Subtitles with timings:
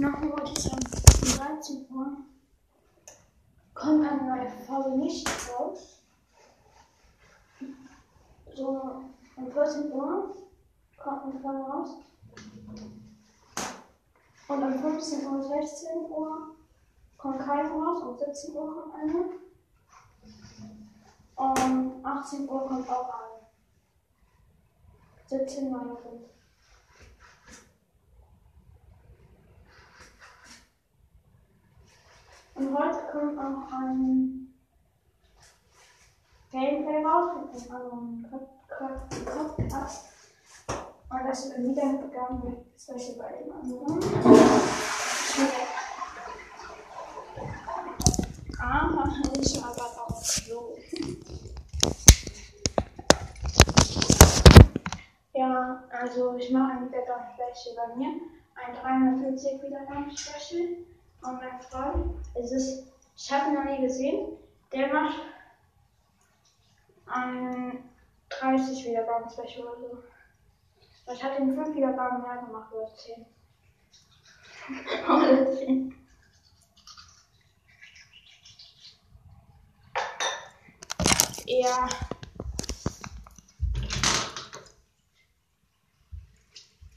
[0.00, 0.78] Wollte ich sagen,
[1.22, 2.18] um 13 Uhr
[3.74, 6.02] kommt eine neue Folge nicht raus.
[8.54, 9.02] So
[9.34, 10.36] um 14 Uhr
[10.96, 11.90] kommt eine Folge raus.
[14.46, 16.54] Und um 15 Uhr, 16 Uhr
[17.16, 18.00] kommt keine raus.
[18.00, 19.24] Um 17 Uhr kommt eine.
[21.34, 23.40] Um 18 Uhr kommt auch eine.
[25.26, 25.98] 17 Uhr.
[32.58, 34.52] Und heute kommt auch ein
[36.50, 40.08] Gameplay raus mit einem Podcast.
[41.08, 44.02] Und das ist wieder gegangen mit solche bei dem anderen.
[48.60, 49.04] Aber
[49.40, 50.76] ich gerade auf Klo.
[55.32, 58.08] Ja, also ich mache ein Wiedergaben-Special bei mir.
[58.56, 60.97] Ein 340 Wiedergaben-Special.
[61.22, 64.36] Und mein Freund, es ist, ich habe ihn noch nie gesehen,
[64.72, 65.20] der macht
[67.06, 67.84] ein
[68.28, 70.02] 30 Wiedergaben-Special oder so.
[71.12, 73.26] Ich hatte ihn 5 Wiedergaben mehr gemacht oder 10.
[75.08, 75.94] oder 10.
[81.46, 81.88] Ja.